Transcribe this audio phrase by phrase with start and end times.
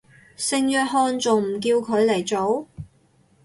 [0.35, 2.65] 聖約翰仲唔叫佢嚟做